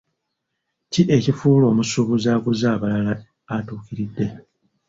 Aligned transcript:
Ki 0.91 1.01
ekifuula 1.15 1.65
omusuubuzi 1.71 2.27
aguza 2.35 2.67
abalala 2.75 3.13
atuukiridde? 3.55 4.25